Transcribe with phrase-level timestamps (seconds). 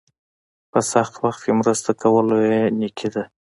[0.71, 3.23] په سخت وخت کې مرسته کول لویه نیکي ده.